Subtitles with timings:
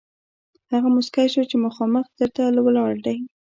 [0.71, 3.17] هغه موسکی شو چې مخامخ در ته ولاړ دی.